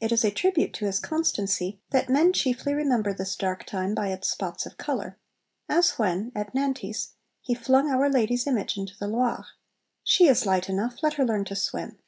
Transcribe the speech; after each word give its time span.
It 0.00 0.10
is 0.10 0.24
a 0.24 0.32
tribute 0.32 0.74
to 0.74 0.84
his 0.86 0.98
constancy 0.98 1.80
that 1.90 2.08
men 2.08 2.32
chiefly 2.32 2.74
remember 2.74 3.12
this 3.14 3.36
dark 3.36 3.62
time 3.64 3.94
by 3.94 4.08
its 4.08 4.28
spots 4.28 4.66
of 4.66 4.76
colour 4.76 5.16
as 5.68 5.90
when, 5.92 6.32
at 6.34 6.52
Nantes, 6.56 7.14
he 7.40 7.54
flung 7.54 7.88
Our 7.88 8.10
Lady's 8.10 8.48
image 8.48 8.76
into 8.76 8.96
the 8.98 9.06
Loire 9.06 9.46
'She 10.02 10.26
is 10.26 10.44
light 10.44 10.68
enough: 10.68 11.04
let 11.04 11.14
her 11.14 11.24
learn 11.24 11.44
to 11.44 11.54
swim!' 11.54 12.00